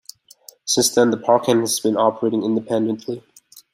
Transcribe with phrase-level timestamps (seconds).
[0.65, 3.23] Since then, the park has been operating independently.